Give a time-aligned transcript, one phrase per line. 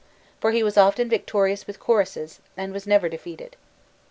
[0.39, 3.55] For he was often victorious with choruses, and was never defeated.